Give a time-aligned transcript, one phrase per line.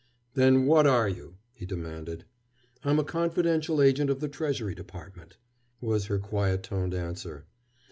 [0.33, 2.25] "Then what are you?" he demanded.
[2.83, 5.37] "I'm a confidential agent of the Treasury Department,"
[5.79, 7.45] was her quiet toned answer.